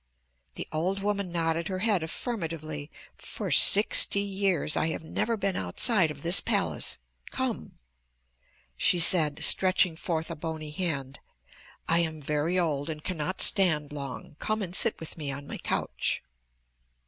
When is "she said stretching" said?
8.75-9.95